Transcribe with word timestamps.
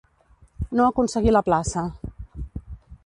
No 0.79 0.87
aconseguí 0.87 1.35
la 1.37 1.43
plaça. 1.49 1.85